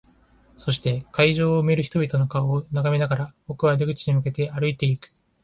[0.57, 5.13] そして、会場を埋める人々の顔を眺めながら、僕は出口に向けて歩いていく。